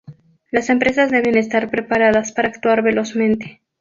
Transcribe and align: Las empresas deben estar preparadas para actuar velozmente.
Las 0.49 0.71
empresas 0.71 1.11
deben 1.11 1.37
estar 1.37 1.69
preparadas 1.69 2.31
para 2.31 2.47
actuar 2.49 2.81
velozmente. 2.81 3.61